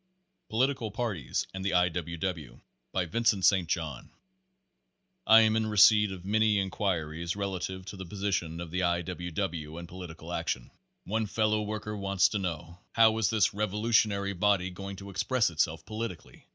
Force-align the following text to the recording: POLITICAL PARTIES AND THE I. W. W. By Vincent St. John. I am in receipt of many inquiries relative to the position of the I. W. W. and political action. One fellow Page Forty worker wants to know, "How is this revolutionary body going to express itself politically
POLITICAL 0.49 0.89
PARTIES 0.89 1.45
AND 1.53 1.63
THE 1.63 1.75
I. 1.75 1.87
W. 1.89 2.17
W. 2.17 2.61
By 2.91 3.05
Vincent 3.05 3.45
St. 3.45 3.67
John. 3.69 4.09
I 5.27 5.41
am 5.41 5.55
in 5.55 5.67
receipt 5.67 6.11
of 6.11 6.25
many 6.25 6.57
inquiries 6.57 7.35
relative 7.35 7.85
to 7.85 7.95
the 7.97 8.05
position 8.07 8.59
of 8.59 8.71
the 8.71 8.81
I. 8.81 9.03
W. 9.03 9.29
W. 9.29 9.77
and 9.77 9.87
political 9.87 10.33
action. 10.33 10.71
One 11.03 11.27
fellow 11.27 11.59
Page 11.59 11.65
Forty 11.67 11.67
worker 11.69 11.97
wants 11.97 12.29
to 12.29 12.39
know, 12.39 12.79
"How 12.93 13.15
is 13.19 13.29
this 13.29 13.53
revolutionary 13.53 14.33
body 14.33 14.71
going 14.71 14.95
to 14.95 15.11
express 15.11 15.51
itself 15.51 15.85
politically 15.85 16.47